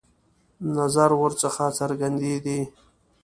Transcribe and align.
نظر 0.77 1.09
ورڅخه 1.21 1.67
څرګندېدی. 1.79 2.59